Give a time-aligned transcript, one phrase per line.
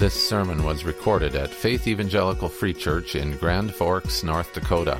[0.00, 4.98] This sermon was recorded at Faith Evangelical Free Church in Grand Forks, North Dakota.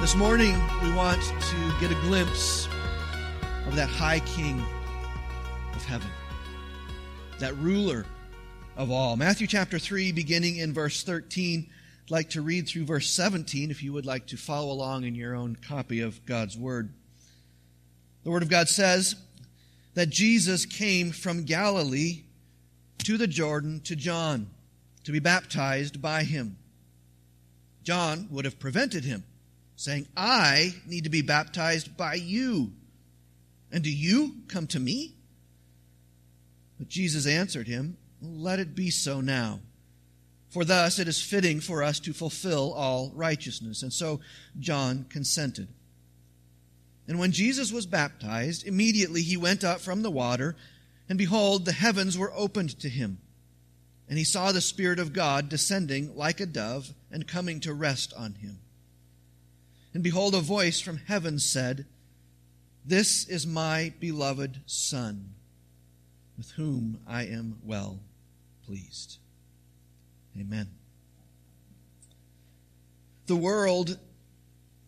[0.00, 2.68] This morning, we want to get a glimpse
[3.66, 4.64] of that high king
[5.74, 6.08] of heaven,
[7.38, 8.06] that ruler
[8.78, 9.14] of all.
[9.18, 11.68] Matthew chapter 3, beginning in verse 13.
[12.04, 15.14] I'd like to read through verse 17 if you would like to follow along in
[15.14, 16.88] your own copy of God's Word.
[18.24, 19.16] The Word of God says
[19.94, 22.22] that Jesus came from Galilee
[23.04, 24.48] to the Jordan to John
[25.04, 26.56] to be baptized by him.
[27.82, 29.24] John would have prevented him,
[29.76, 32.72] saying, I need to be baptized by you.
[33.70, 35.14] And do you come to me?
[36.78, 39.60] But Jesus answered him, Let it be so now.
[40.48, 43.82] For thus it is fitting for us to fulfill all righteousness.
[43.82, 44.20] And so
[44.58, 45.68] John consented.
[47.06, 50.56] And when Jesus was baptized, immediately he went up from the water,
[51.08, 53.18] and behold, the heavens were opened to him.
[54.08, 58.12] And he saw the Spirit of God descending like a dove and coming to rest
[58.16, 58.58] on him.
[59.92, 61.86] And behold, a voice from heaven said,
[62.84, 65.34] This is my beloved Son,
[66.36, 68.00] with whom I am well
[68.66, 69.18] pleased.
[70.38, 70.68] Amen.
[73.26, 73.98] The world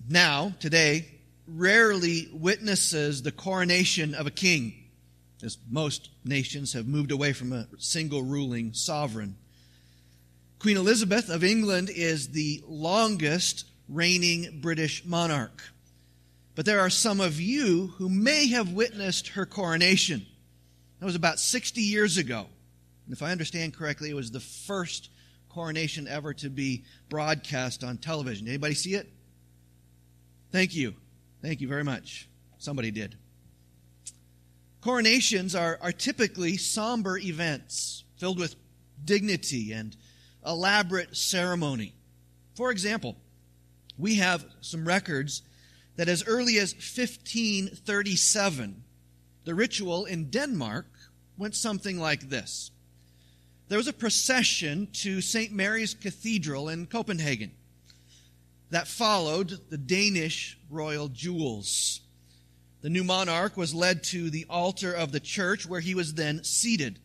[0.08, 1.15] now, today,
[1.46, 4.74] rarely witnesses the coronation of a king,
[5.42, 9.36] as most nations have moved away from a single ruling sovereign.
[10.58, 15.62] Queen Elizabeth of England is the longest reigning British monarch.
[16.54, 20.26] But there are some of you who may have witnessed her coronation.
[20.98, 22.46] That was about 60 years ago.
[23.04, 25.10] And if I understand correctly, it was the first
[25.50, 28.48] coronation ever to be broadcast on television.
[28.48, 29.06] Anybody see it?
[30.50, 30.94] Thank you.
[31.46, 32.28] Thank you very much.
[32.58, 33.14] Somebody did.
[34.80, 38.56] Coronations are, are typically somber events filled with
[39.04, 39.96] dignity and
[40.44, 41.94] elaborate ceremony.
[42.56, 43.14] For example,
[43.96, 45.42] we have some records
[45.94, 48.82] that as early as 1537,
[49.44, 50.88] the ritual in Denmark
[51.38, 52.72] went something like this.
[53.68, 55.52] There was a procession to St.
[55.52, 57.52] Mary's Cathedral in Copenhagen
[58.70, 62.00] that followed the Danish royal jewels.
[62.82, 66.44] The new monarch was led to the altar of the church where he was then
[66.44, 66.98] seated.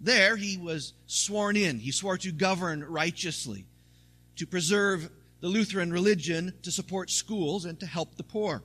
[0.00, 1.78] There he was sworn in.
[1.78, 3.66] He swore to govern righteously,
[4.36, 8.62] to preserve the Lutheran religion, to support schools, and to help the poor.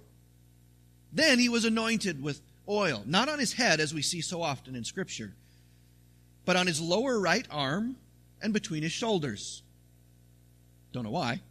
[1.11, 4.75] Then he was anointed with oil, not on his head as we see so often
[4.75, 5.33] in Scripture,
[6.45, 7.95] but on his lower right arm
[8.41, 9.63] and between his shoulders.
[10.91, 11.41] Don't know why.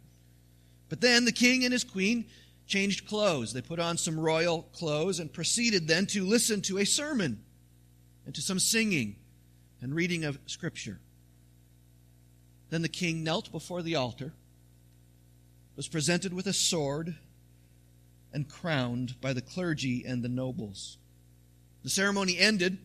[0.93, 2.25] But then the king and his queen
[2.67, 3.51] changed clothes.
[3.51, 7.43] They put on some royal clothes and proceeded then to listen to a sermon
[8.27, 9.15] and to some singing
[9.81, 10.99] and reading of Scripture.
[12.69, 14.33] Then the king knelt before the altar,
[15.75, 17.15] was presented with a sword,
[18.31, 20.99] and crowned by the clergy and the nobles.
[21.81, 22.77] The ceremony ended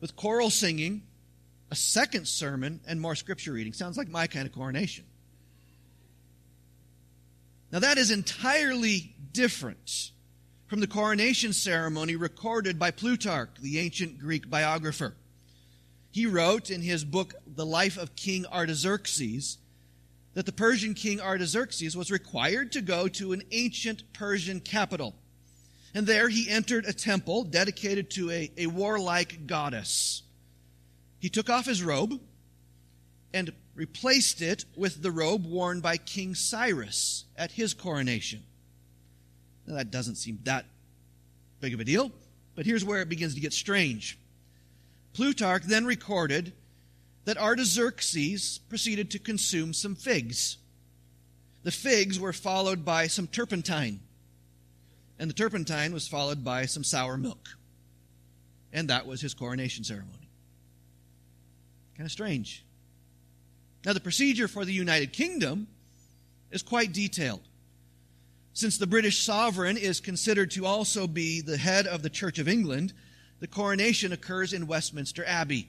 [0.00, 1.04] with choral singing,
[1.70, 3.72] a second sermon, and more scripture reading.
[3.72, 5.06] Sounds like my kind of coronation.
[7.72, 10.10] Now, that is entirely different
[10.66, 15.14] from the coronation ceremony recorded by Plutarch, the ancient Greek biographer.
[16.10, 19.56] He wrote in his book, The Life of King Artaxerxes,
[20.34, 25.14] that the Persian king Artaxerxes was required to go to an ancient Persian capital.
[25.94, 30.22] And there he entered a temple dedicated to a, a warlike goddess.
[31.20, 32.20] He took off his robe
[33.32, 38.42] and replaced it with the robe worn by King Cyrus at his coronation.
[39.66, 40.66] Now, that doesn't seem that
[41.60, 42.10] big of a deal,
[42.54, 44.18] but here's where it begins to get strange.
[45.14, 46.52] Plutarch then recorded
[47.24, 50.58] that Artaxerxes proceeded to consume some figs.
[51.62, 54.00] The figs were followed by some turpentine,
[55.18, 57.56] and the turpentine was followed by some sour milk.
[58.72, 60.28] And that was his coronation ceremony.
[61.96, 62.64] Kind of strange.
[63.84, 65.66] Now, the procedure for the United Kingdom
[66.50, 67.40] is quite detailed.
[68.54, 72.48] Since the British sovereign is considered to also be the head of the Church of
[72.48, 72.92] England,
[73.40, 75.68] the coronation occurs in Westminster Abbey.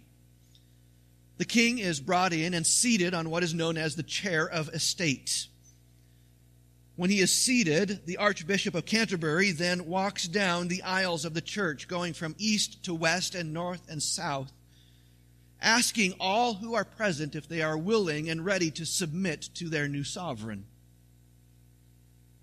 [1.37, 4.69] The king is brought in and seated on what is known as the chair of
[4.69, 5.47] estate.
[6.95, 11.41] When he is seated, the Archbishop of Canterbury then walks down the aisles of the
[11.41, 14.51] church, going from east to west and north and south
[15.63, 19.87] asking all who are present if they are willing and ready to submit to their
[19.87, 20.65] new sovereign.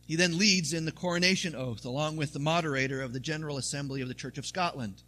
[0.06, 4.00] He then leads in the coronation oath along with the moderator of the General Assembly
[4.00, 5.02] of the Church of Scotland.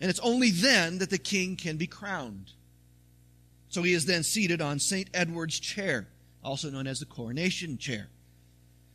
[0.00, 2.50] And it's only then that the king can be crowned.
[3.68, 5.08] So he is then seated on St.
[5.14, 6.08] Edward's chair,
[6.42, 8.08] also known as the coronation chair,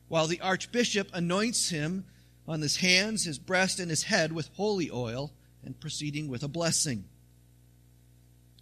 [0.07, 2.05] while the archbishop anoints him
[2.47, 5.31] on his hands, his breast, and his head with holy oil
[5.63, 7.05] and proceeding with a blessing.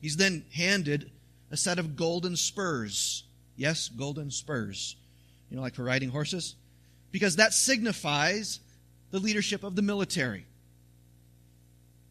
[0.02, 1.12] He's then handed
[1.52, 3.24] a set of golden spurs.
[3.56, 4.96] Yes, golden spurs.
[5.50, 6.56] You know, like for riding horses?
[7.12, 8.60] Because that signifies
[9.12, 10.46] the leadership of the military.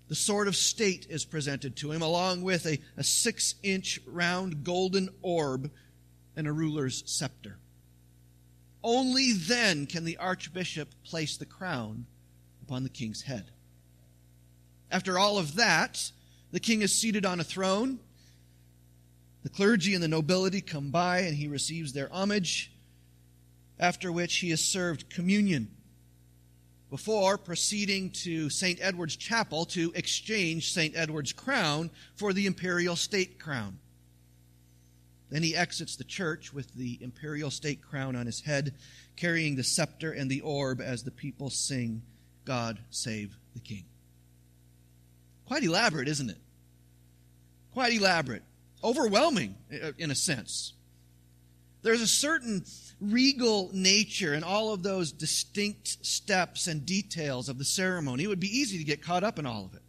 [0.08, 4.64] The sword of state is presented to him, along with a, a six inch round
[4.64, 5.70] golden orb
[6.36, 7.58] and a ruler's scepter.
[8.82, 12.06] Only then can the archbishop place the crown
[12.62, 13.50] upon the king's head.
[14.90, 16.12] After all of that,
[16.56, 17.98] the king is seated on a throne.
[19.42, 22.72] The clergy and the nobility come by and he receives their homage,
[23.78, 25.68] after which he is served communion
[26.88, 28.78] before proceeding to St.
[28.80, 30.96] Edward's Chapel to exchange St.
[30.96, 33.78] Edward's crown for the imperial state crown.
[35.28, 38.72] Then he exits the church with the imperial state crown on his head,
[39.14, 42.00] carrying the scepter and the orb as the people sing,
[42.46, 43.84] God save the King.
[45.44, 46.38] Quite elaborate, isn't it?
[47.76, 48.43] Quite elaborate.
[48.82, 50.73] Overwhelming, uh, in a sense.
[51.82, 52.64] There's a certain
[53.02, 58.25] regal nature in all of those distinct steps and details of the ceremony.
[58.25, 59.82] It would be easy to get caught up in all of it.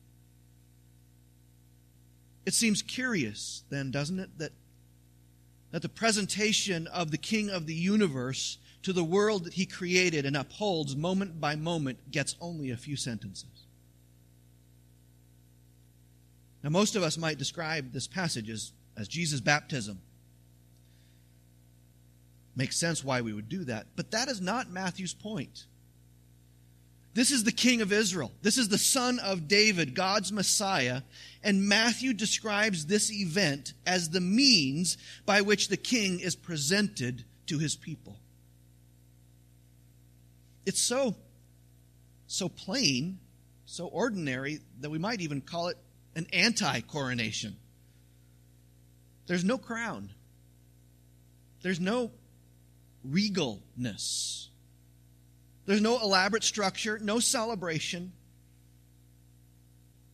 [2.45, 4.51] It seems curious, then, doesn't it, that,
[5.71, 10.25] that the presentation of the King of the universe to the world that he created
[10.25, 13.66] and upholds moment by moment gets only a few sentences.
[16.67, 20.01] Now, most of us might describe this passage as, as Jesus' baptism
[22.57, 23.85] Makes sense why we would do that.
[23.95, 25.65] But that is not Matthew's point.
[27.13, 28.33] This is the king of Israel.
[28.41, 31.03] This is the son of David, God's Messiah.
[31.41, 37.59] And Matthew describes this event as the means by which the king is presented to
[37.59, 38.17] his people.
[40.65, 41.15] It's so,
[42.25, 43.19] so plain,
[43.65, 45.77] so ordinary, that we might even call it
[46.17, 47.55] an anti coronation.
[49.27, 50.09] There's no crown,
[51.61, 52.11] there's no
[53.07, 54.47] regalness.
[55.65, 58.13] There's no elaborate structure, no celebration.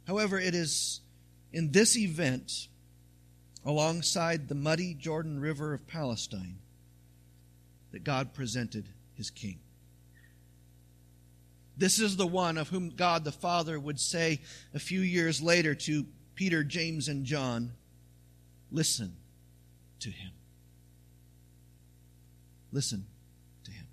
[0.07, 0.99] However, it is
[1.53, 2.67] in this event,
[3.63, 6.57] alongside the muddy Jordan River of Palestine,
[7.91, 9.59] that God presented his king.
[11.77, 14.41] This is the one of whom God the Father would say
[14.73, 16.05] a few years later to
[16.35, 17.73] Peter, James, and John,
[18.73, 19.15] Listen
[19.99, 20.31] to him.
[22.71, 23.05] Listen
[23.65, 23.85] to him.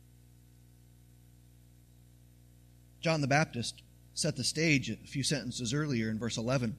[3.03, 3.83] John the Baptist
[4.15, 6.79] set the stage a few sentences earlier in verse 11.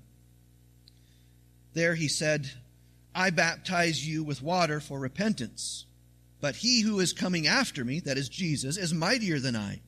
[1.73, 2.49] There he said,
[3.13, 5.85] I baptize you with water for repentance,
[6.39, 9.81] but he who is coming after me, that is Jesus, is mightier than I,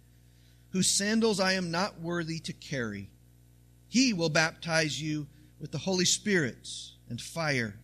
[0.74, 3.10] whose sandals I am not worthy to carry.
[3.88, 5.28] He will baptize you
[5.60, 6.68] with the Holy Spirit
[7.08, 7.76] and fire.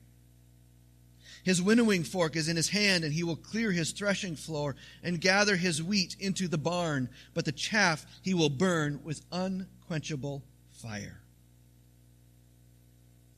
[1.43, 5.21] His winnowing fork is in his hand, and he will clear his threshing floor and
[5.21, 11.21] gather his wheat into the barn, but the chaff he will burn with unquenchable fire.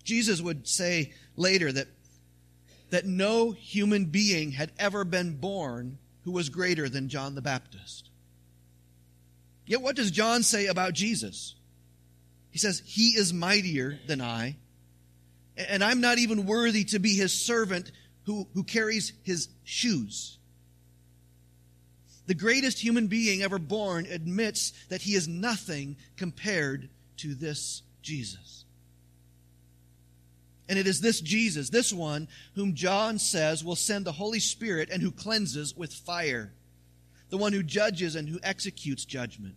[0.06, 1.88] Jesus would say later that,
[2.90, 8.11] that no human being had ever been born who was greater than John the Baptist.
[9.66, 11.56] Yet what does John say about Jesus?
[12.50, 14.58] He says, He is mightier than I
[15.58, 17.92] and I'm not even worthy to be his servant
[18.24, 20.38] who, who carries his shoes.
[22.28, 28.66] The greatest human being ever born admits that he is nothing compared to this Jesus.
[30.70, 34.90] And it is this Jesus, this one, whom John says will send the Holy Spirit
[34.90, 36.54] and who cleanses with fire,
[37.32, 39.56] the one who judges and who executes judgment.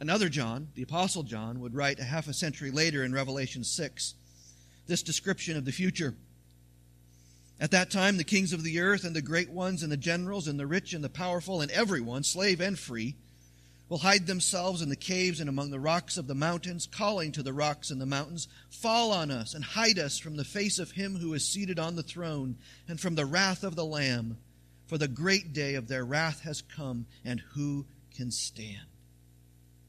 [0.00, 4.14] Another John, the Apostle John, would write a half a century later in Revelation 6
[4.86, 6.14] this description of the future.
[7.60, 10.48] At that time, the kings of the earth and the great ones and the generals
[10.48, 13.16] and the rich and the powerful and everyone, slave and free,
[13.88, 17.42] will hide themselves in the caves and among the rocks of the mountains, calling to
[17.42, 20.92] the rocks and the mountains, Fall on us and hide us from the face of
[20.92, 22.56] him who is seated on the throne
[22.86, 24.38] and from the wrath of the Lamb.
[24.88, 28.86] For the great day of their wrath has come, and who can stand?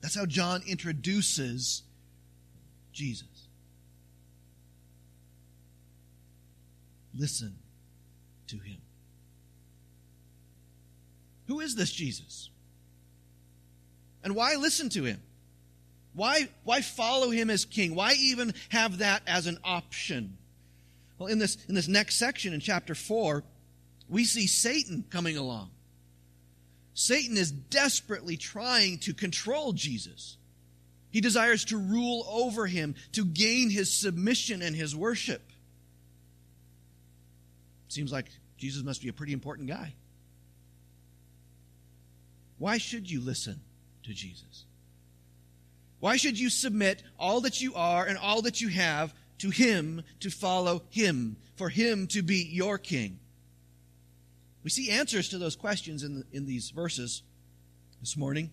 [0.02, 1.84] That's how John introduces
[2.92, 3.48] Jesus.
[7.18, 7.56] Listen
[8.48, 8.78] to him.
[11.48, 12.50] Who is this Jesus?
[14.24, 15.22] And why listen to him?
[16.14, 17.96] Why, why follow him as king?
[17.96, 20.38] Why even have that as an option?
[21.18, 23.44] Well, in this, in this next section in chapter 4,
[24.10, 25.70] we see Satan coming along.
[26.94, 30.36] Satan is desperately trying to control Jesus.
[31.12, 35.42] He desires to rule over him, to gain his submission and his worship.
[37.88, 39.94] Seems like Jesus must be a pretty important guy.
[42.58, 43.62] Why should you listen
[44.04, 44.66] to Jesus?
[46.00, 50.04] Why should you submit all that you are and all that you have to Him
[50.20, 53.20] to follow Him, for Him to be your King?
[54.64, 57.24] We see answers to those questions in, the, in these verses
[58.02, 58.52] this morning.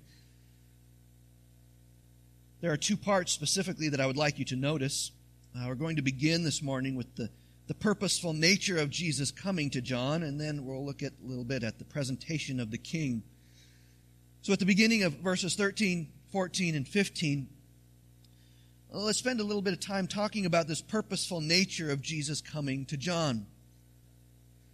[2.60, 5.10] There are two parts specifically that I would like you to notice.
[5.54, 7.28] Uh, we're going to begin this morning with the,
[7.66, 11.44] the purposeful nature of Jesus coming to John, and then we'll look at a little
[11.44, 13.22] bit at the presentation of the king.
[14.42, 17.48] So at the beginning of verses 13, 14, and 15,
[18.92, 22.86] let's spend a little bit of time talking about this purposeful nature of Jesus coming
[22.86, 23.46] to John.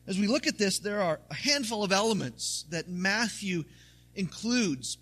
[0.07, 3.65] As we look at this, there are a handful of elements that Matthew
[4.15, 4.99] includes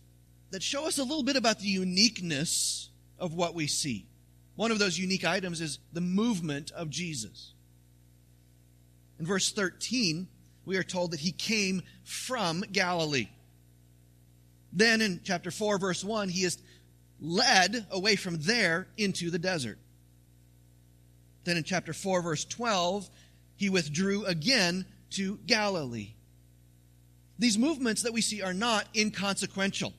[0.51, 4.07] that show us a little bit about the uniqueness of what we see.
[4.57, 7.55] One of those unique items is the movement of Jesus.
[9.19, 10.29] In verse 13,
[10.65, 13.29] we are told that he came from Galilee.
[14.73, 16.59] Then in chapter 4, verse 1, he is
[17.21, 19.79] led away from there into the desert.
[21.45, 23.09] Then in chapter 4, verse 12,
[23.61, 26.15] he withdrew again to Galilee.
[27.39, 29.93] These movements that we see are not inconsequential.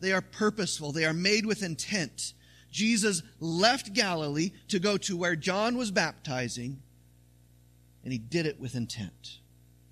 [0.00, 0.90] They are purposeful.
[0.90, 2.32] They are made with intent.
[2.72, 6.82] Jesus left Galilee to go to where John was baptizing,
[8.02, 9.38] and he did it with intent.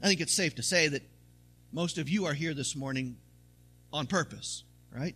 [0.02, 1.08] I think it's safe to say that
[1.70, 3.18] most of you are here this morning
[3.92, 5.14] on purpose, right?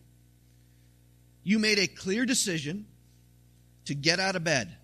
[1.43, 2.87] You made a clear decision
[3.87, 4.77] to get out of bed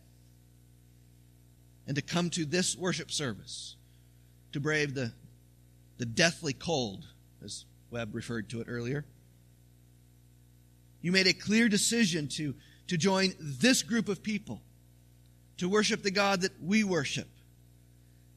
[1.91, 3.75] and to come to this worship service,
[4.53, 5.11] to brave the,
[5.99, 7.05] the deathly cold,
[7.45, 9.05] as Webb referred to it earlier.
[11.03, 12.55] You made a clear decision to,
[12.87, 14.63] to join this group of people,
[15.57, 17.27] to worship the God that we worship.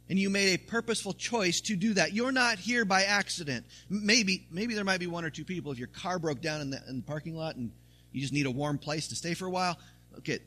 [0.10, 2.12] And you made a purposeful choice to do that.
[2.12, 3.68] You're not here by accident.
[3.88, 6.72] Maybe, maybe there might be one or two people if your car broke down in
[6.72, 7.70] the, in the parking lot and
[8.14, 9.78] you just need a warm place to stay for a while.
[10.18, 10.40] Okay,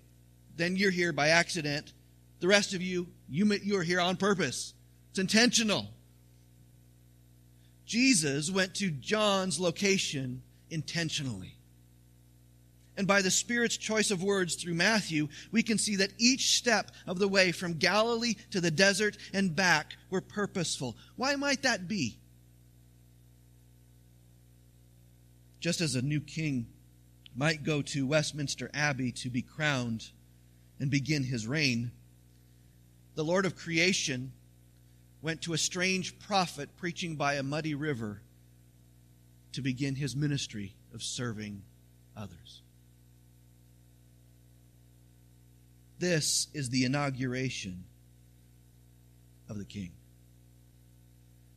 [0.57, 1.93] then you're here by accident
[2.41, 4.75] the rest of you, you, you are here on purpose.
[5.11, 5.89] It's intentional.
[7.87, 11.57] Jesus went to John's location intentionally.
[12.97, 16.91] And by the Spirit's choice of words through Matthew, we can see that each step
[17.07, 20.97] of the way from Galilee to the desert and back were purposeful.
[21.17, 22.19] Why might that be?
[25.61, 26.67] Just as a new king
[27.35, 30.11] might go to Westminster Abbey to be crowned
[30.81, 31.91] and begin his reign,
[33.17, 34.33] the Lord of creation
[35.23, 38.21] went to a strange prophet preaching by a muddy river
[39.53, 41.63] to begin his ministry of serving
[42.15, 42.63] others.
[45.99, 47.85] This is the inauguration
[49.49, 49.93] of the king.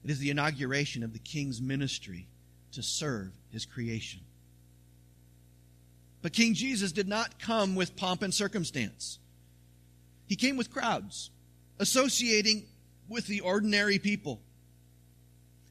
[0.05, 2.29] It is the inauguration of the king's ministry
[2.71, 4.21] to serve his creation.
[6.21, 9.19] But King Jesus did not come with pomp and circumstance.
[10.25, 11.31] He came with crowds
[11.79, 12.65] associating
[13.07, 14.41] with the ordinary people.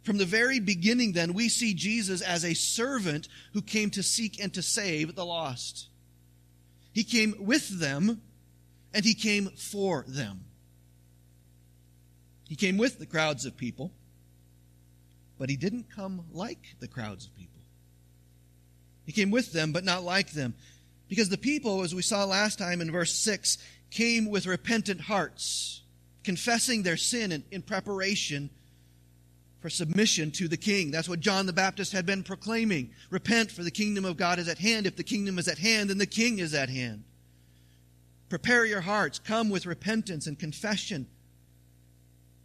[0.03, 4.43] From the very beginning, then, we see Jesus as a servant who came to seek
[4.43, 5.89] and to save the lost.
[6.93, 8.23] He came with them,
[8.95, 10.45] and he came for them.
[12.49, 13.93] He came with the crowds of people,
[15.39, 17.61] but he didn't come like the crowds of people.
[19.05, 20.55] He came with them, but not like them.
[21.09, 23.59] Because the people, as we saw last time in verse 6,
[23.91, 25.83] came with repentant hearts
[26.25, 28.51] confessing their sin in, in preparation
[29.61, 30.91] for submission to the king.
[30.91, 32.91] That's what John the Baptist had been proclaiming.
[33.11, 34.87] Repent, for the kingdom of God is at hand.
[34.87, 37.05] If the kingdom is at hand, then the king is at hand.
[38.29, 39.19] Prepare your hearts.
[39.19, 41.07] Come with repentance and confession.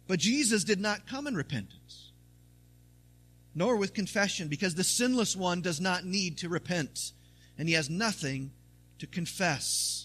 [0.06, 2.10] But Jesus did not come in repentance,
[3.54, 7.12] nor with confession, because the sinless one does not need to repent,
[7.56, 8.50] and he has nothing
[8.98, 10.03] to confess.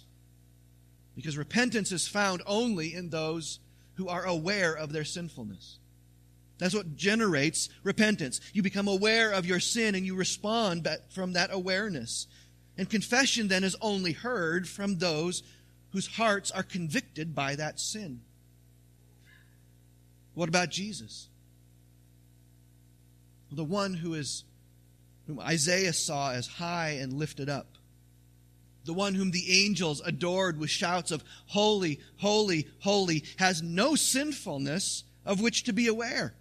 [1.20, 3.60] Because repentance is found only in those
[3.96, 5.80] who are aware of their sinfulness.
[6.60, 8.40] That's what generates repentance.
[8.54, 12.28] You become aware of your sin and you respond from that awareness.
[12.78, 15.44] And confession then is only heard from those
[15.90, 18.22] whose hearts are convicted by that sin.
[20.36, 21.28] What about Jesus?
[23.52, 24.46] The one who is
[25.28, 27.68] whom Isaiah saw as high and lifted up.
[28.86, 35.04] The one whom the angels adored with shouts of holy, holy, holy has no sinfulness
[35.26, 36.34] of which to be aware.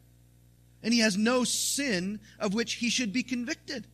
[0.83, 3.87] And he has no sin of which he should be convicted.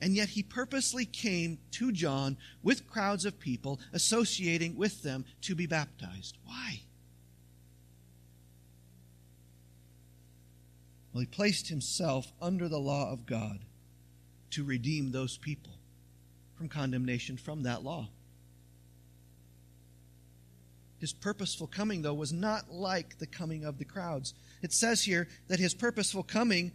[0.00, 5.56] And yet he purposely came to John with crowds of people, associating with them to
[5.56, 6.38] be baptized.
[6.44, 6.82] Why?
[11.12, 13.64] Well, he placed himself under the law of God
[14.50, 15.72] to redeem those people
[16.56, 18.08] from condemnation from that law.
[20.98, 24.34] His purposeful coming, though, was not like the coming of the crowds.
[24.62, 26.72] It says here that his purposeful coming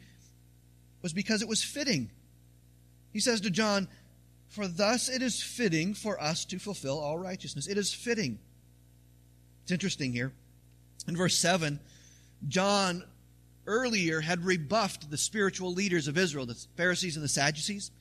[1.01, 2.09] was because it was fitting.
[3.11, 3.89] He says to John,
[4.47, 7.67] For thus it is fitting for us to fulfill all righteousness.
[7.67, 8.39] It is fitting.
[9.63, 10.31] It's interesting here.
[11.07, 11.81] In verse 7,
[12.47, 13.03] John
[13.65, 17.91] earlier had rebuffed the spiritual leaders of Israel, the Pharisees and the Sadducees,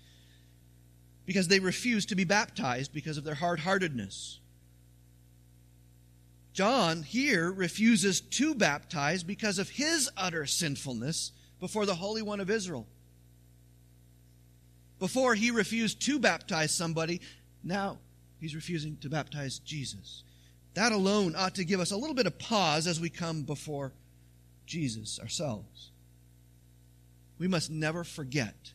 [1.26, 4.40] because they refused to be baptized because of their hard heartedness.
[6.52, 12.50] John here refuses to baptize because of his utter sinfulness before the Holy One of
[12.50, 12.86] Israel.
[14.98, 17.20] Before he refused to baptize somebody,
[17.64, 17.98] now
[18.38, 20.24] he's refusing to baptize Jesus.
[20.74, 23.92] That alone ought to give us a little bit of pause as we come before
[24.66, 25.90] Jesus ourselves.
[27.38, 28.72] We must never forget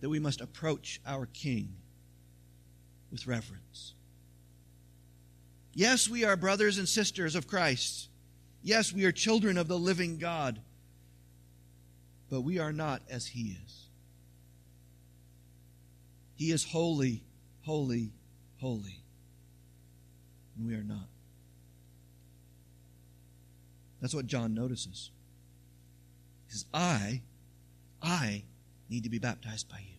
[0.00, 1.74] that we must approach our King
[3.10, 3.94] with reverence.
[5.72, 8.08] Yes, we are brothers and sisters of Christ.
[8.62, 10.60] Yes, we are children of the living God.
[12.30, 13.86] But we are not as He is.
[16.34, 17.22] He is holy,
[17.62, 18.12] holy,
[18.60, 19.02] holy.
[20.56, 21.08] And we are not.
[24.06, 25.10] That's what John notices.
[26.46, 27.22] He says, I,
[28.00, 28.44] I
[28.88, 29.96] need to be baptized by you.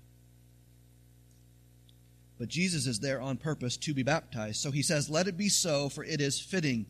[2.40, 4.62] But Jesus is there on purpose to be baptized.
[4.62, 6.86] So he says, Let it be so, for it is fitting.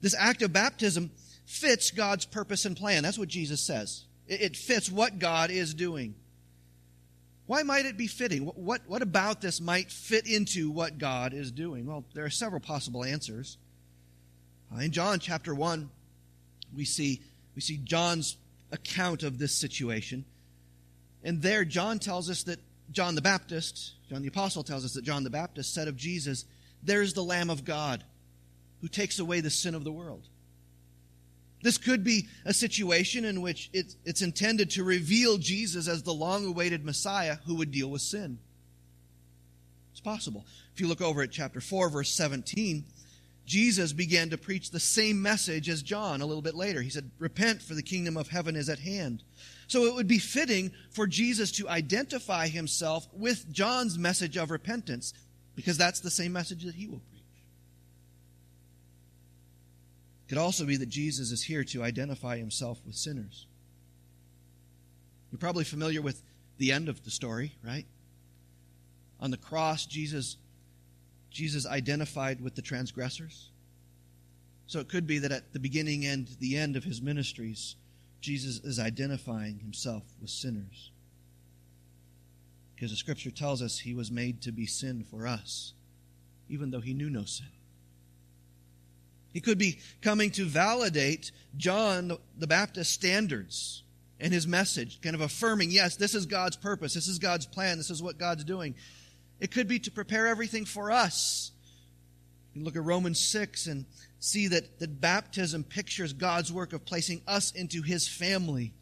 [0.00, 1.12] This act of baptism
[1.44, 3.04] fits God's purpose and plan.
[3.04, 4.06] That's what Jesus says.
[4.26, 6.16] It fits what God is doing.
[7.46, 8.42] Why might it be fitting?
[8.42, 11.86] What, what about this might fit into what God is doing?
[11.86, 13.56] Well, there are several possible answers.
[14.74, 15.88] Uh, in John chapter 1,
[16.74, 17.20] we see,
[17.54, 18.36] we see John's
[18.72, 20.24] account of this situation.
[21.22, 25.04] And there, John tells us that John the Baptist, John the Apostle tells us that
[25.04, 26.44] John the Baptist said of Jesus,
[26.82, 28.04] There's the Lamb of God
[28.80, 30.26] who takes away the sin of the world.
[31.62, 36.14] This could be a situation in which it's, it's intended to reveal Jesus as the
[36.14, 38.38] long awaited Messiah who would deal with sin.
[39.92, 40.46] It's possible.
[40.72, 42.84] If you look over at chapter 4, verse 17,
[43.46, 46.82] Jesus began to preach the same message as John a little bit later.
[46.82, 49.22] He said, Repent, for the kingdom of heaven is at hand.
[49.66, 55.12] So it would be fitting for Jesus to identify himself with John's message of repentance,
[55.56, 57.22] because that's the same message that he will preach.
[60.26, 63.46] It could also be that Jesus is here to identify himself with sinners.
[65.30, 66.22] You're probably familiar with
[66.58, 67.86] the end of the story, right?
[69.18, 70.36] On the cross, Jesus,
[71.30, 73.50] Jesus identified with the transgressors.
[74.66, 77.76] So it could be that at the beginning and the end of his ministries,
[78.20, 80.90] Jesus is identifying himself with sinners.
[82.74, 85.74] Because the scripture tells us he was made to be sin for us,
[86.48, 87.48] even though he knew no sin.
[89.32, 93.82] He could be coming to validate John the Baptist's standards
[94.18, 97.78] and his message, kind of affirming, yes, this is God's purpose, this is God's plan,
[97.78, 98.74] this is what God's doing.
[99.40, 101.50] It could be to prepare everything for us.
[102.54, 103.86] You look at Romans 6 and
[104.18, 108.74] see that, that baptism pictures God's work of placing us into his family.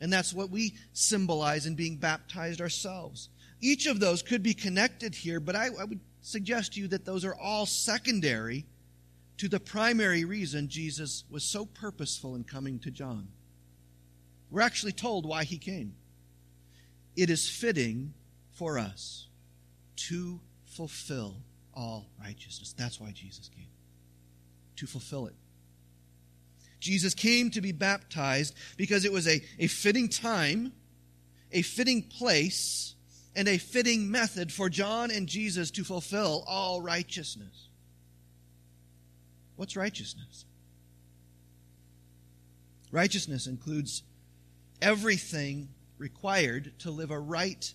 [0.00, 3.30] And that's what we symbolize in being baptized ourselves.
[3.60, 7.04] Each of those could be connected here, but I, I would suggest to you that
[7.04, 8.66] those are all secondary
[9.38, 13.28] to the primary reason Jesus was so purposeful in coming to John.
[14.50, 15.94] We're actually told why he came.
[17.16, 18.12] It is fitting
[18.52, 19.26] for us
[19.96, 21.36] to fulfill
[21.74, 22.74] all righteousness.
[22.76, 23.68] That's why Jesus came,
[24.76, 25.34] to fulfill it.
[26.80, 30.72] Jesus came to be baptized because it was a, a fitting time,
[31.52, 32.94] a fitting place,
[33.34, 37.68] and a fitting method for John and Jesus to fulfill all righteousness.
[39.56, 40.44] What's righteousness?
[42.90, 44.02] Righteousness includes
[44.80, 47.74] everything required to live a right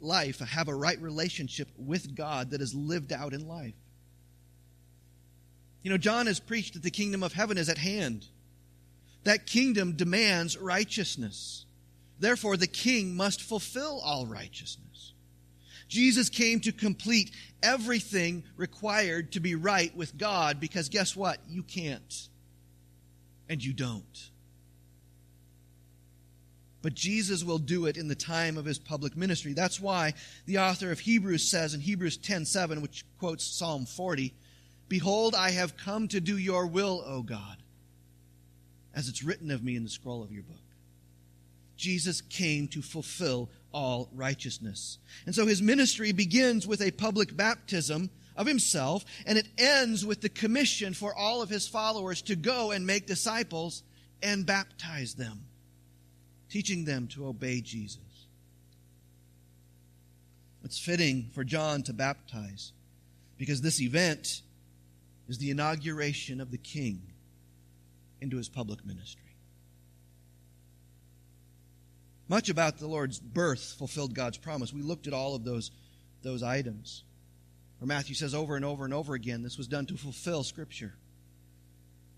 [0.00, 3.74] life, have a right relationship with God that is lived out in life.
[5.82, 8.26] You know, John has preached that the kingdom of heaven is at hand.
[9.24, 11.64] That kingdom demands righteousness.
[12.18, 15.12] Therefore, the king must fulfill all righteousness.
[15.88, 17.32] Jesus came to complete
[17.62, 21.38] everything required to be right with God because guess what?
[21.48, 22.28] You can't.
[23.48, 24.29] And you don't.
[26.82, 29.52] But Jesus will do it in the time of his public ministry.
[29.52, 30.14] That's why
[30.46, 34.34] the author of Hebrews says in Hebrews 10:7, which quotes Psalm 40,
[34.88, 37.62] "Behold, I have come to do your will, O God,
[38.94, 40.56] as it's written of me in the scroll of your book."
[41.76, 44.98] Jesus came to fulfill all righteousness.
[45.26, 50.22] And so his ministry begins with a public baptism of himself, and it ends with
[50.22, 53.82] the commission for all of his followers to go and make disciples
[54.22, 55.46] and baptize them,
[56.50, 57.98] teaching them to obey Jesus.
[60.64, 62.72] It's fitting for John to baptize
[63.38, 64.42] because this event
[65.28, 67.02] is the inauguration of the king
[68.20, 69.22] into his public ministry.
[72.28, 74.72] Much about the Lord's birth fulfilled God's promise.
[74.72, 75.70] We looked at all of those,
[76.22, 77.02] those items.
[77.78, 80.94] Where Matthew says over and over and over again, this was done to fulfill Scripture.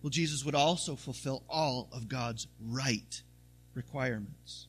[0.02, 3.22] Well, Jesus would also fulfill all of God's right
[3.74, 4.66] requirements.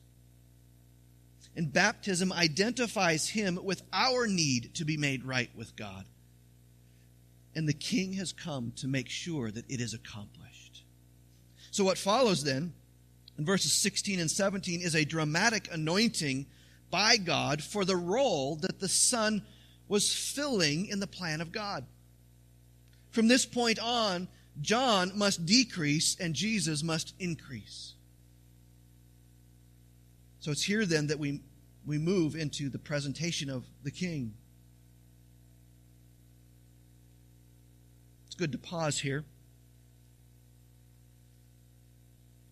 [1.56, 6.04] And baptism identifies him with our need to be made right with God.
[7.54, 10.84] And the king has come to make sure that it is accomplished.
[11.70, 12.72] So, what follows then
[13.38, 16.46] in verses 16 and 17 is a dramatic anointing
[16.90, 19.42] by God for the role that the Son
[19.88, 21.84] was filling in the plan of God.
[23.10, 24.28] From this point on,
[24.60, 27.93] John must decrease and Jesus must increase.
[30.44, 31.40] So it's here then that we,
[31.86, 34.34] we move into the presentation of the king.
[38.26, 39.24] It's good to pause here.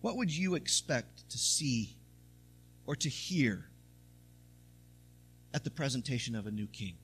[0.01, 1.95] What would you expect to see
[2.87, 3.69] or to hear
[5.53, 6.95] at the presentation of a new king?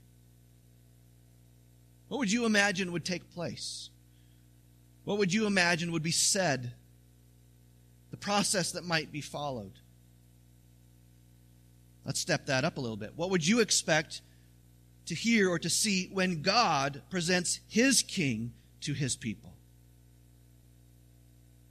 [2.08, 3.92] What would you imagine would take place?
[5.04, 6.74] What would you imagine would be said?
[8.10, 9.74] The process that might be followed.
[12.10, 13.14] Let's step that up a little bit.
[13.16, 14.22] What would you expect
[15.06, 19.54] to hear or to see when God presents his king to his people?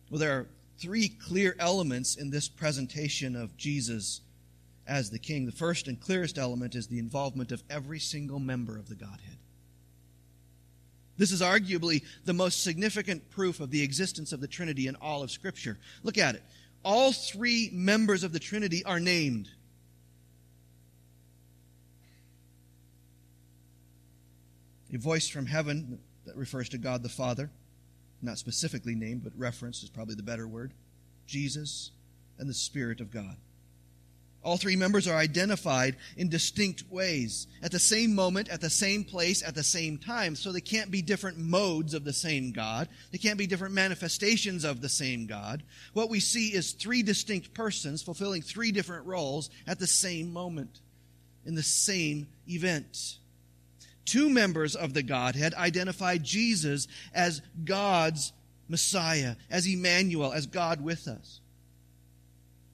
[0.08, 0.46] Well, there are
[0.78, 4.20] three clear elements in this presentation of Jesus
[4.86, 5.44] as the king.
[5.44, 9.38] The first and clearest element is the involvement of every single member of the Godhead.
[11.16, 15.24] This is arguably the most significant proof of the existence of the Trinity in all
[15.24, 15.80] of Scripture.
[16.04, 16.44] Look at it.
[16.84, 19.48] All three members of the Trinity are named.
[24.92, 27.50] A voice from heaven that refers to God the Father
[28.22, 30.72] not specifically named, but referenced is probably the better word
[31.26, 31.90] Jesus
[32.38, 33.36] and the Spirit of God.
[34.44, 39.04] All three members are identified in distinct ways, at the same moment, at the same
[39.04, 40.36] place, at the same time.
[40.36, 42.88] So they can't be different modes of the same God.
[43.10, 45.64] They can't be different manifestations of the same God.
[45.92, 50.80] What we see is three distinct persons fulfilling three different roles at the same moment,
[51.44, 53.18] in the same event
[54.08, 58.32] two members of the Godhead identify Jesus as God's
[58.68, 61.40] Messiah, as Emmanuel, as God with us.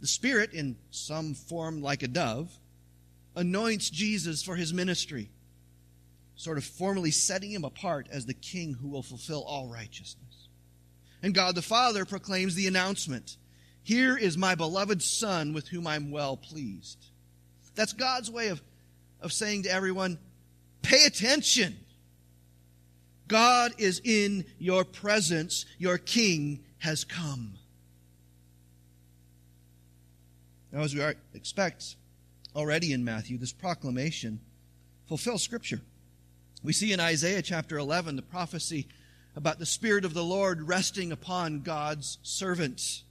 [0.00, 2.52] The Spirit, in some form like a dove,
[3.34, 5.30] anoints Jesus for his ministry,
[6.36, 10.48] sort of formally setting him apart as the king who will fulfill all righteousness.
[11.22, 13.36] And God the Father proclaims the announcement
[13.82, 16.98] Here is my beloved Son with whom I'm well pleased.
[17.74, 18.62] That's God's way of,
[19.20, 20.18] of saying to everyone,
[20.84, 21.76] Pay attention.
[23.26, 25.64] God is in your presence.
[25.78, 27.54] Your King has come.
[30.70, 31.96] Now, as we expect
[32.54, 34.40] already in Matthew, this proclamation
[35.06, 35.80] fulfills Scripture.
[36.62, 38.86] We see in Isaiah chapter 11 the prophecy
[39.34, 43.04] about the Spirit of the Lord resting upon God's servants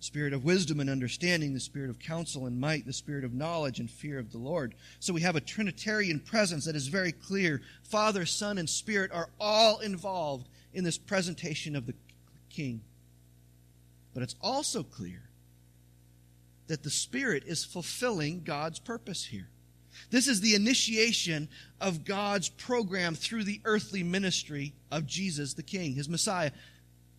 [0.00, 3.78] spirit of wisdom and understanding, the spirit of counsel and might, the spirit of knowledge
[3.78, 4.74] and fear of the Lord.
[4.98, 7.60] So we have a Trinitarian presence that is very clear.
[7.84, 11.94] Father, Son, and Spirit are all involved in this presentation of the
[12.48, 12.80] King.
[14.14, 15.22] But it's also clear
[16.66, 19.48] that the Spirit is fulfilling God's purpose here.
[20.10, 21.48] This is the initiation
[21.80, 26.52] of God's program through the earthly ministry of Jesus the King, his Messiah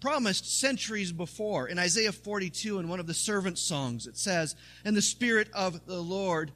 [0.01, 1.67] promised centuries before.
[1.67, 5.85] In Isaiah 42, in one of the servant songs, it says, And the Spirit of
[5.85, 6.51] the Lord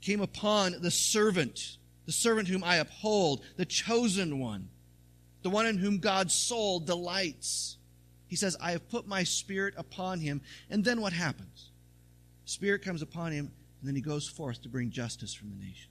[0.00, 4.68] came upon the servant, the servant whom I uphold, the chosen one,
[5.42, 7.78] the one in whom God's soul delights.
[8.28, 10.42] He says, I have put my spirit upon him.
[10.68, 11.70] And then what happens?
[12.44, 15.88] Spirit comes upon him, and then he goes forth to bring justice from the nations.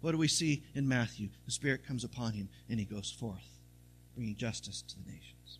[0.00, 1.30] What do we see in Matthew?
[1.46, 3.55] The Spirit comes upon him, and he goes forth,
[4.16, 5.58] bringing justice to the nations.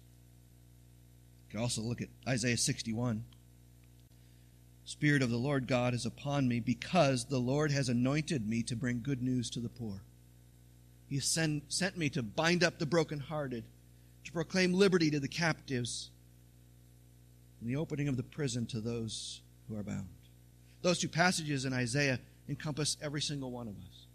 [1.46, 3.24] You can also look at Isaiah 61.
[4.84, 8.76] Spirit of the Lord God is upon me because the Lord has anointed me to
[8.76, 10.02] bring good news to the poor.
[11.08, 13.64] He sent, sent me to bind up the brokenhearted,
[14.24, 16.10] to proclaim liberty to the captives,
[17.60, 20.08] and the opening of the prison to those who are bound.
[20.82, 24.05] Those two passages in Isaiah encompass every single one of us.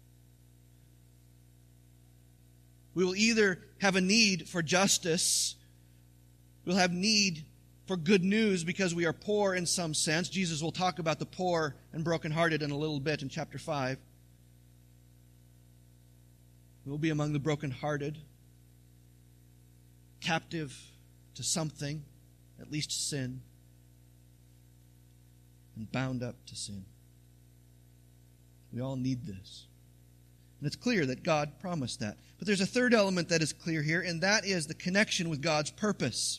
[2.94, 5.56] We will either have a need for justice,
[6.64, 7.44] we'll have need
[7.86, 10.28] for good news because we are poor in some sense.
[10.28, 13.98] Jesus will talk about the poor and brokenhearted in a little bit in chapter 5.
[16.84, 18.18] We'll be among the brokenhearted,
[20.20, 20.76] captive
[21.34, 22.04] to something,
[22.60, 23.40] at least sin,
[25.76, 26.84] and bound up to sin.
[28.72, 29.66] We all need this.
[30.62, 32.18] And it's clear that God promised that.
[32.38, 35.42] But there's a third element that is clear here, and that is the connection with
[35.42, 36.38] God's purpose.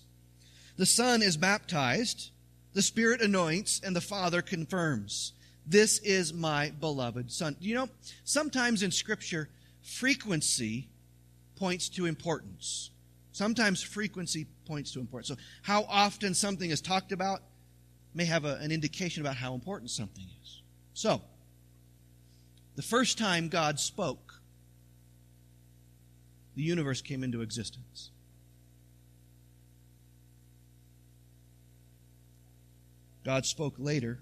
[0.78, 2.30] The Son is baptized,
[2.72, 5.34] the Spirit anoints, and the Father confirms.
[5.68, 7.58] This is my beloved Son.
[7.60, 7.90] You know,
[8.24, 9.50] sometimes in Scripture,
[9.82, 10.88] frequency
[11.58, 12.92] points to importance.
[13.34, 15.28] Sometimes frequency points to importance.
[15.28, 17.42] So, how often something is talked about
[18.14, 20.62] may have a, an indication about how important something is.
[20.94, 21.22] So,
[22.76, 24.42] the first time God spoke,
[26.56, 28.12] the universe came into existence.
[33.24, 34.20] God spoke later,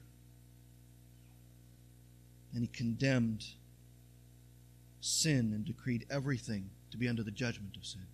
[2.53, 3.45] and he condemned
[4.99, 8.05] sin and decreed everything to be under the judgment of sin.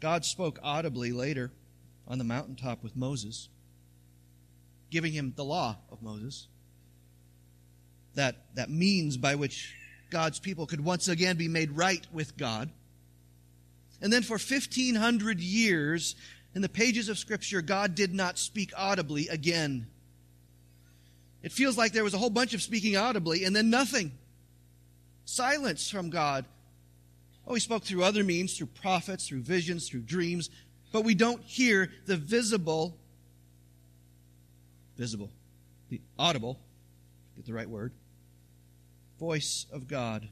[0.00, 1.52] God spoke audibly later
[2.06, 3.48] on the mountaintop with Moses,
[4.90, 6.48] giving him the law of Moses
[8.14, 9.74] that, that means by which
[10.10, 12.70] God's people could once again be made right with God.
[14.00, 16.16] And then for 1500 years,
[16.54, 19.86] in the pages of Scripture, God did not speak audibly again.
[21.42, 24.12] It feels like there was a whole bunch of speaking audibly and then nothing.
[25.24, 26.44] Silence from God.
[27.46, 30.50] Oh, he spoke through other means, through prophets, through visions, through dreams,
[30.92, 32.96] but we don't hear the visible,
[34.96, 35.30] visible,
[35.88, 36.60] the audible,
[37.34, 37.92] get the right word,
[39.22, 40.28] voice of God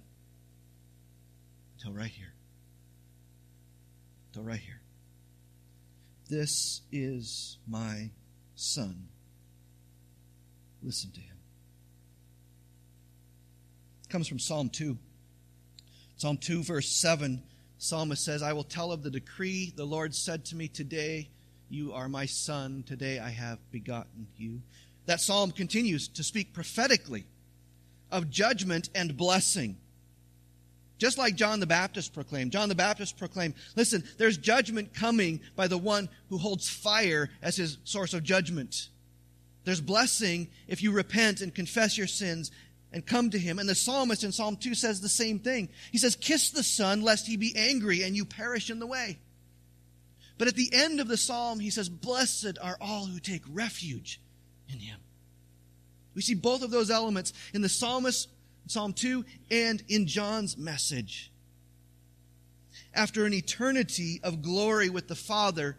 [1.79, 2.33] until right here.
[4.29, 4.81] Until right here.
[6.29, 8.11] This is my
[8.57, 9.07] son.
[10.83, 11.37] Listen to him.
[14.03, 14.99] It comes from Psalm 2.
[16.17, 17.45] Psalm 2, verse 7,
[17.79, 21.31] psalmist says, I will tell of the decree the Lord said to me today,
[21.69, 24.63] You are my son, today I have begotten you.
[25.07, 27.25] That psalm continues to speak prophetically
[28.11, 29.77] of judgment and blessing.
[30.99, 32.53] Just like John the Baptist proclaimed.
[32.53, 37.57] John the Baptist proclaimed, listen, there's judgment coming by the one who holds fire as
[37.57, 38.91] his source of judgment.
[39.65, 42.51] There's blessing if you repent and confess your sins
[42.93, 43.59] and come to him.
[43.59, 45.71] And the psalmist in Psalm 2 says the same thing.
[45.91, 49.19] He says, Kiss the Son, lest he be angry and you perish in the way.
[50.37, 54.21] But at the end of the psalm, he says, Blessed are all who take refuge
[54.73, 54.99] in him.
[56.15, 58.29] We see both of those elements in the psalmist,
[58.67, 61.33] Psalm 2, and in John's message.
[62.95, 65.77] After an eternity of glory with the Father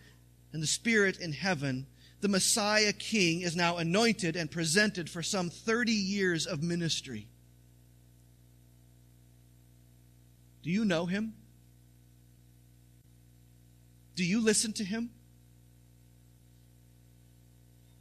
[0.54, 1.88] and the Spirit in heaven,
[2.22, 7.28] the Messiah King is now anointed and presented for some 30 years of ministry.
[10.62, 11.34] Do you know him?
[14.16, 15.10] Do you listen to him?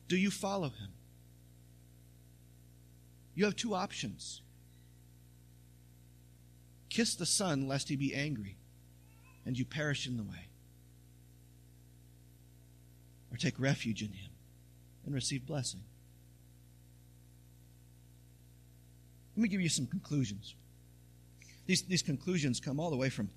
[0.09, 0.90] Do you follow him?
[3.40, 4.42] You have two options
[6.90, 8.59] kiss the Son, lest he be angry,
[9.46, 10.48] and you perish in the way.
[13.33, 14.31] Or take refuge in him
[15.07, 15.81] and receive blessing.
[19.35, 20.55] Let me give you some conclusions.
[21.64, 23.31] These, these conclusions come all the way from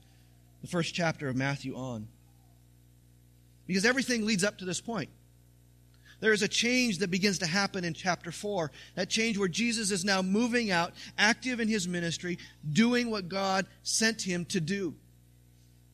[0.60, 2.10] the first chapter of Matthew on.
[3.68, 5.10] Because everything leads up to this point.
[6.24, 8.72] There is a change that begins to happen in chapter 4.
[8.96, 12.38] That change where Jesus is now moving out, active in his ministry,
[12.72, 14.96] doing what God sent him to do.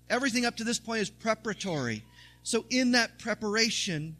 [0.07, 2.03] Everything up to this point is preparatory.
[2.43, 4.17] So, in that preparation,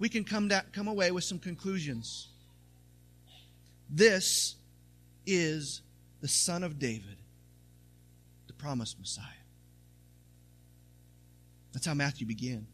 [0.00, 2.26] we can come, da- come away with some conclusions.
[3.88, 4.56] This
[5.26, 5.80] is
[6.22, 7.18] the Son of David,
[8.48, 9.24] the promised Messiah.
[11.72, 12.66] That's how Matthew began.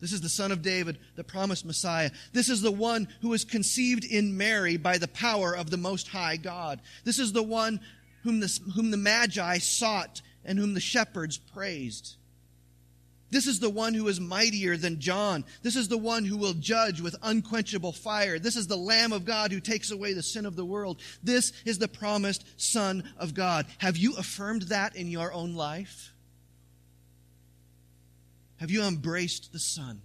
[0.00, 2.10] This is the Son of David, the promised Messiah.
[2.32, 6.08] This is the one who was conceived in Mary by the power of the Most
[6.08, 6.80] High God.
[7.04, 7.80] This is the one
[8.22, 12.16] whom the, whom the Magi sought and whom the shepherds praised.
[13.30, 15.44] This is the one who is mightier than John.
[15.62, 18.38] This is the one who will judge with unquenchable fire.
[18.38, 21.00] This is the Lamb of God who takes away the sin of the world.
[21.22, 23.66] This is the promised Son of God.
[23.78, 26.12] Have you affirmed that in your own life?
[28.60, 30.02] Have you embraced the Son?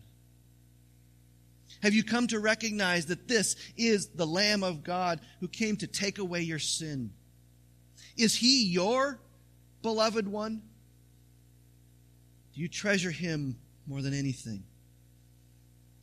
[1.82, 5.88] Have you come to recognize that this is the Lamb of God who came to
[5.88, 7.12] take away your sin?
[8.18, 9.20] Is he your
[9.82, 10.62] beloved one?
[12.54, 14.64] Do you treasure him more than anything?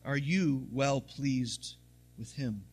[0.04, 1.76] Are you well pleased
[2.18, 2.64] with him?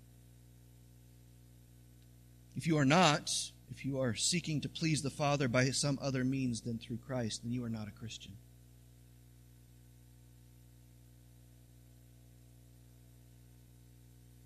[2.57, 3.29] If you are not,
[3.71, 7.43] if you are seeking to please the Father by some other means than through Christ,
[7.43, 8.33] then you are not a Christian.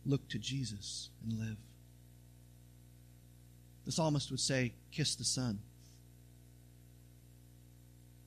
[0.06, 1.58] Look to Jesus and live.
[3.86, 5.60] The psalmist would say, Kiss the Son.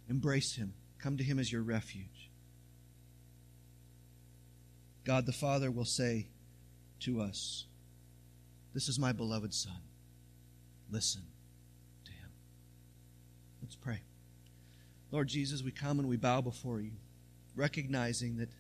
[0.09, 0.75] Embrace him.
[0.99, 2.31] Come to him as your refuge.
[5.05, 6.29] God the Father will say
[7.01, 7.67] to us,
[8.75, 9.81] This is my beloved Son.
[10.91, 11.23] Listen
[12.05, 12.31] to him.
[13.63, 14.01] Let's pray.
[15.11, 16.93] Lord Jesus, we come and we bow before you,
[17.55, 18.51] recognizing that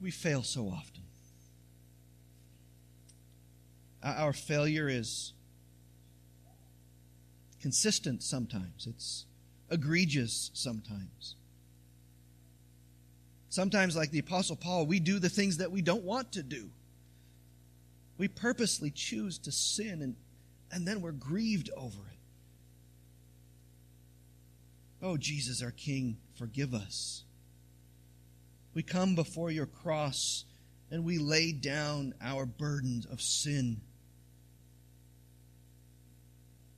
[0.00, 1.02] we fail so often.
[4.02, 5.32] Our failure is
[7.60, 8.86] consistent sometimes.
[8.86, 9.26] It's
[9.70, 11.36] egregious sometimes.
[13.50, 16.70] Sometimes, like the Apostle Paul, we do the things that we don't want to do.
[18.16, 20.14] We purposely choose to sin and,
[20.70, 22.18] and then we're grieved over it.
[25.02, 27.24] Oh, Jesus, our King, forgive us.
[28.74, 30.44] We come before your cross
[30.90, 33.80] and we lay down our burdens of sin.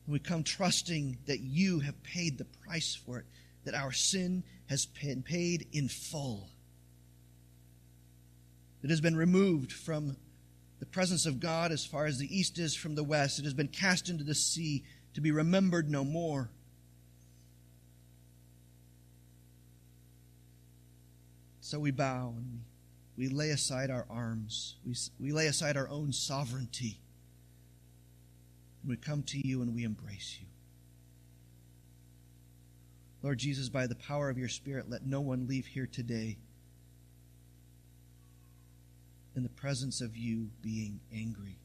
[0.07, 3.27] We come trusting that you have paid the price for it,
[3.65, 6.49] that our sin has been paid in full.
[8.83, 10.17] It has been removed from
[10.81, 13.39] the presence of God as far as the east is from the west.
[13.39, 14.83] It has been cast into the sea
[15.15, 16.51] to be remembered no more.
[21.61, 22.63] So we bow and
[23.17, 24.77] we, we lay aside our arms.
[24.85, 27.02] We, we lay aside our own sovereignty
[28.87, 30.47] we come to you and we embrace you.
[33.23, 36.39] Lord Jesus, by the power of your Spirit, let no one leave here today
[39.37, 41.59] in the presence of you being angry.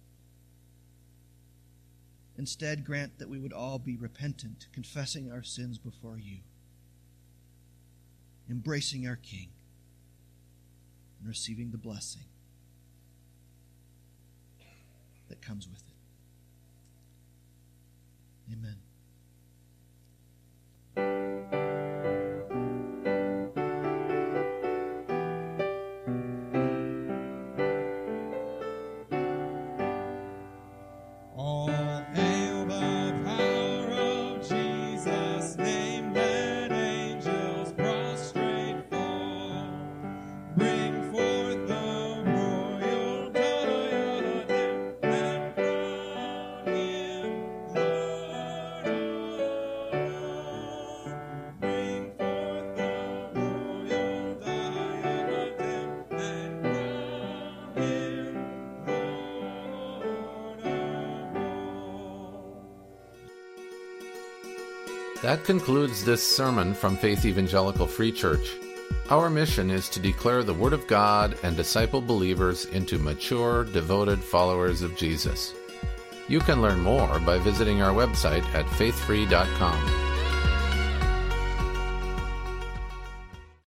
[2.37, 6.37] Instead, grant that we would all be repentant, confessing our sins before you,
[8.47, 9.49] embracing our King,
[11.19, 12.25] and receiving the blessing
[15.29, 15.86] that comes with it.
[18.51, 18.86] Amen.
[65.27, 68.55] That concludes this sermon from Faith Evangelical Free Church.
[69.09, 74.23] Our mission is to declare the Word of God and disciple believers into mature, devoted
[74.23, 75.53] followers of Jesus.
[76.29, 80.06] You can learn more by visiting our website at faithfree.com.